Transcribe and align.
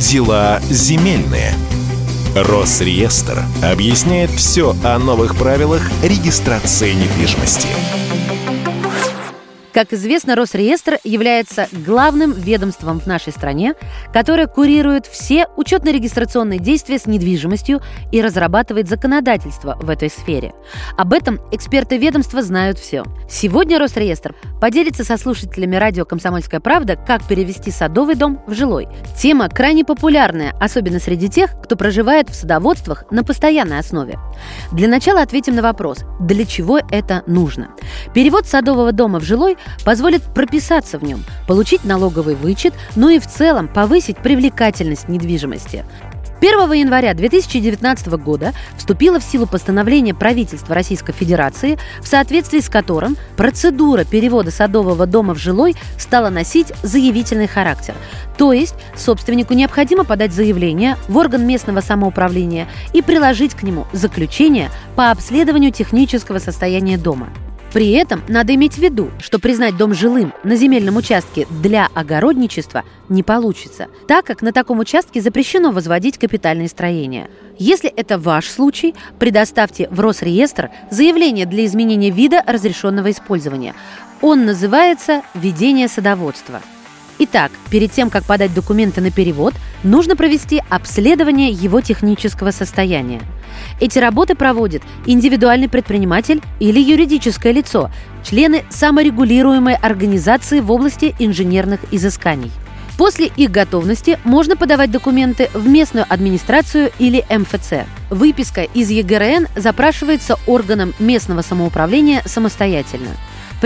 Дела 0.00 0.60
земельные. 0.68 1.54
Росреестр 2.34 3.42
объясняет 3.62 4.30
все 4.30 4.76
о 4.84 4.98
новых 4.98 5.36
правилах 5.36 5.80
регистрации 6.02 6.92
недвижимости. 6.92 7.68
Как 9.76 9.92
известно, 9.92 10.36
Росреестр 10.36 11.00
является 11.04 11.68
главным 11.70 12.32
ведомством 12.32 12.98
в 12.98 13.06
нашей 13.06 13.30
стране, 13.30 13.74
которое 14.10 14.46
курирует 14.46 15.04
все 15.04 15.48
учетно-регистрационные 15.54 16.58
действия 16.58 16.98
с 16.98 17.04
недвижимостью 17.04 17.82
и 18.10 18.22
разрабатывает 18.22 18.88
законодательство 18.88 19.76
в 19.78 19.90
этой 19.90 20.08
сфере. 20.08 20.54
Об 20.96 21.12
этом 21.12 21.40
эксперты 21.52 21.98
ведомства 21.98 22.42
знают 22.42 22.78
все. 22.78 23.04
Сегодня 23.28 23.78
Росреестр 23.78 24.34
поделится 24.62 25.04
со 25.04 25.18
слушателями 25.18 25.76
радио 25.76 26.06
«Комсомольская 26.06 26.60
правда», 26.60 26.96
как 26.96 27.24
перевести 27.24 27.70
садовый 27.70 28.14
дом 28.14 28.40
в 28.46 28.54
жилой. 28.54 28.88
Тема 29.20 29.50
крайне 29.50 29.84
популярная, 29.84 30.54
особенно 30.58 31.00
среди 31.00 31.28
тех, 31.28 31.50
кто 31.62 31.76
проживает 31.76 32.30
в 32.30 32.34
садоводствах 32.34 33.04
на 33.10 33.22
постоянной 33.22 33.80
основе. 33.80 34.18
Для 34.72 34.88
начала 34.88 35.20
ответим 35.20 35.54
на 35.54 35.60
вопрос, 35.60 35.98
для 36.18 36.46
чего 36.46 36.78
это 36.90 37.24
нужно. 37.26 37.72
Перевод 38.14 38.46
садового 38.46 38.92
дома 38.92 39.20
в 39.20 39.22
жилой 39.22 39.58
позволит 39.84 40.22
прописаться 40.22 40.98
в 40.98 41.04
нем, 41.04 41.24
получить 41.46 41.84
налоговый 41.84 42.34
вычет, 42.34 42.74
ну 42.94 43.08
и 43.08 43.18
в 43.18 43.26
целом 43.26 43.68
повысить 43.68 44.18
привлекательность 44.18 45.08
недвижимости. 45.08 45.84
1 46.40 46.72
января 46.72 47.14
2019 47.14 48.08
года 48.18 48.52
вступило 48.76 49.18
в 49.18 49.24
силу 49.24 49.46
постановление 49.46 50.14
правительства 50.14 50.74
Российской 50.74 51.12
Федерации, 51.12 51.78
в 52.00 52.06
соответствии 52.06 52.60
с 52.60 52.68
которым 52.68 53.16
процедура 53.36 54.04
перевода 54.04 54.50
садового 54.50 55.06
дома 55.06 55.34
в 55.34 55.38
жилой 55.38 55.74
стала 55.98 56.28
носить 56.28 56.72
заявительный 56.82 57.48
характер. 57.48 57.94
То 58.36 58.52
есть 58.52 58.74
собственнику 58.96 59.54
необходимо 59.54 60.04
подать 60.04 60.32
заявление 60.32 60.96
в 61.08 61.16
орган 61.16 61.46
местного 61.46 61.80
самоуправления 61.80 62.68
и 62.92 63.00
приложить 63.00 63.54
к 63.54 63.62
нему 63.62 63.86
заключение 63.92 64.70
по 64.94 65.10
обследованию 65.10 65.72
технического 65.72 66.38
состояния 66.38 66.98
дома. 66.98 67.28
При 67.76 67.90
этом 67.90 68.22
надо 68.26 68.54
иметь 68.54 68.76
в 68.76 68.78
виду, 68.78 69.10
что 69.18 69.38
признать 69.38 69.76
дом 69.76 69.92
жилым 69.92 70.32
на 70.44 70.56
земельном 70.56 70.96
участке 70.96 71.46
для 71.50 71.88
огородничества 71.92 72.84
не 73.10 73.22
получится, 73.22 73.88
так 74.08 74.24
как 74.24 74.40
на 74.40 74.54
таком 74.54 74.78
участке 74.78 75.20
запрещено 75.20 75.72
возводить 75.72 76.16
капитальные 76.16 76.68
строения. 76.68 77.28
Если 77.58 77.90
это 77.90 78.18
ваш 78.18 78.48
случай, 78.48 78.94
предоставьте 79.18 79.88
в 79.90 80.00
Росреестр 80.00 80.70
заявление 80.90 81.44
для 81.44 81.66
изменения 81.66 82.08
вида 82.08 82.42
разрешенного 82.46 83.10
использования. 83.10 83.74
Он 84.22 84.46
называется 84.46 85.20
«Ведение 85.34 85.88
садоводства». 85.88 86.62
Итак, 87.18 87.50
перед 87.70 87.92
тем, 87.92 88.10
как 88.10 88.24
подать 88.24 88.52
документы 88.52 89.00
на 89.00 89.10
перевод, 89.10 89.54
нужно 89.82 90.16
провести 90.16 90.62
обследование 90.68 91.50
его 91.50 91.80
технического 91.80 92.50
состояния. 92.50 93.22
Эти 93.80 93.98
работы 93.98 94.34
проводит 94.34 94.82
индивидуальный 95.06 95.68
предприниматель 95.68 96.42
или 96.60 96.78
юридическое 96.78 97.52
лицо, 97.52 97.90
члены 98.22 98.64
саморегулируемой 98.68 99.76
организации 99.76 100.60
в 100.60 100.70
области 100.70 101.14
инженерных 101.18 101.80
изысканий. 101.90 102.50
После 102.98 103.26
их 103.26 103.50
готовности 103.50 104.18
можно 104.24 104.56
подавать 104.56 104.90
документы 104.90 105.50
в 105.52 105.66
местную 105.68 106.06
администрацию 106.08 106.90
или 106.98 107.24
МФЦ. 107.30 107.86
Выписка 108.10 108.62
из 108.62 108.90
ЕГРН 108.90 109.48
запрашивается 109.56 110.38
органом 110.46 110.94
местного 110.98 111.42
самоуправления 111.42 112.22
самостоятельно. 112.24 113.10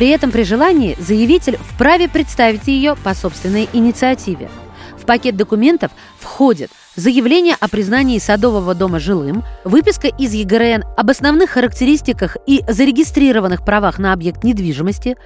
При 0.00 0.08
этом 0.08 0.30
при 0.30 0.44
желании 0.44 0.96
заявитель 0.98 1.58
вправе 1.58 2.08
представить 2.08 2.68
ее 2.68 2.96
по 2.96 3.12
собственной 3.12 3.68
инициативе. 3.74 4.48
В 4.96 5.04
пакет 5.04 5.36
документов 5.36 5.92
входит 6.18 6.70
заявление 6.96 7.54
о 7.60 7.68
признании 7.68 8.18
садового 8.18 8.74
дома 8.74 8.98
жилым, 8.98 9.44
выписка 9.62 10.08
из 10.08 10.32
ЕГРН 10.32 10.84
об 10.96 11.10
основных 11.10 11.50
характеристиках 11.50 12.38
и 12.46 12.62
зарегистрированных 12.66 13.62
правах 13.62 13.98
на 13.98 14.14
объект 14.14 14.42
недвижимости, 14.42 15.18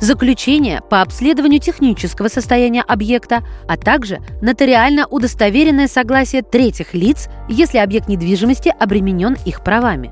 заключение 0.00 0.80
по 0.88 1.02
обследованию 1.02 1.60
технического 1.60 2.28
состояния 2.28 2.80
объекта, 2.88 3.46
а 3.68 3.76
также 3.76 4.20
нотариально 4.40 5.06
удостоверенное 5.08 5.88
согласие 5.88 6.40
третьих 6.40 6.94
лиц, 6.94 7.28
если 7.50 7.76
объект 7.76 8.08
недвижимости 8.08 8.72
обременен 8.80 9.36
их 9.44 9.62
правами. 9.62 10.10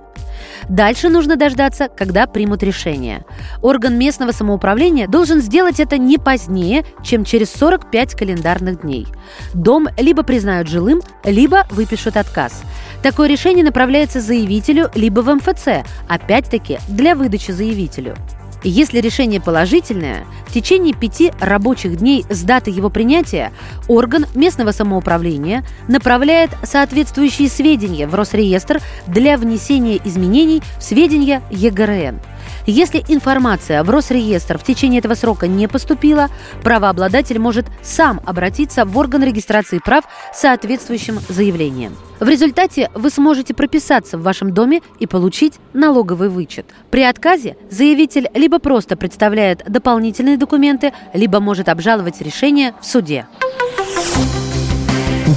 Дальше 0.69 1.09
нужно 1.09 1.37
дождаться, 1.37 1.89
когда 1.89 2.27
примут 2.27 2.63
решение. 2.63 3.25
Орган 3.63 3.99
местного 3.99 4.33
самоуправления 4.33 5.09
должен 5.09 5.41
сделать 5.41 5.81
это 5.81 5.99
не 5.99 6.19
позднее, 6.19 6.85
чем 7.03 7.25
через 7.25 7.53
45 7.53 8.15
календарных 8.15 8.83
дней. 8.83 9.07
Дом 9.55 9.89
либо 9.97 10.23
признают 10.23 10.69
жилым, 10.69 11.03
либо 11.25 11.67
выпишут 11.71 12.17
отказ. 12.17 12.63
Такое 13.03 13.29
решение 13.29 13.65
направляется 13.65 14.21
заявителю 14.21 14.91
либо 14.95 15.21
в 15.21 15.35
МФЦ, 15.35 15.87
опять-таки 16.09 16.79
для 16.89 17.15
выдачи 17.15 17.51
заявителю. 17.51 18.15
Если 18.63 19.01
решение 19.01 19.41
положительное, 19.41 20.27
в 20.47 20.53
течение 20.53 20.95
пяти 20.95 21.33
рабочих 21.41 21.97
дней 21.97 22.27
с 22.29 22.43
даты 22.43 22.71
его 22.71 22.91
принятия 22.91 23.53
орган 23.89 24.27
местного 24.35 24.73
самоуправления 24.73 25.65
направляет 25.89 26.51
соответствующие 26.63 27.49
сведения 27.49 28.07
в 28.07 28.15
Росреестр 28.15 28.83
для 29.07 29.39
внесения 29.39 29.99
изменений 30.05 30.63
в 30.79 30.83
сведения 30.83 31.43
ЕГРН. 31.51 32.21
Если 32.67 33.05
информация 33.09 33.83
в 33.83 33.91
Росреестр 33.91 34.59
в 34.59 34.65
течение 34.65 34.99
этого 35.01 35.15
срока 35.15 35.47
не 35.47 35.69
поступила, 35.69 36.29
правообладатель 36.63 37.39
может 37.39 37.67
сам 37.83 38.21
обратиться 38.27 38.85
в 38.85 38.97
орган 38.99 39.23
регистрации 39.25 39.79
прав 39.79 40.05
с 40.35 40.41
соответствующим 40.41 41.19
заявлением. 41.29 41.97
В 42.21 42.29
результате 42.29 42.91
вы 42.95 43.11
сможете 43.11 43.55
прописаться 43.55 44.19
в 44.19 44.23
вашем 44.23 44.53
доме 44.53 44.83
и 44.99 45.07
получить 45.07 45.55
налоговый 45.73 46.29
вычет. 46.29 46.67
При 46.91 47.03
отказе 47.03 47.57
заявитель 47.71 48.29
либо 48.35 48.59
просто 48.59 48.97
представляет 48.97 49.65
дополнительные 49.67 50.37
документы, 50.37 50.93
либо 51.15 51.41
может 51.41 51.69
обжаловать 51.69 52.21
решение 52.21 52.75
в 52.81 52.87
суде. 52.87 53.27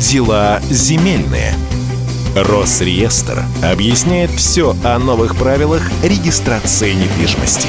Дела 0.01 0.59
земельные. 0.69 1.53
Росреестр 2.35 3.43
объясняет 3.61 4.31
все 4.31 4.75
о 4.83 4.97
новых 4.97 5.35
правилах 5.35 5.83
регистрации 6.01 6.93
недвижимости. 6.93 7.67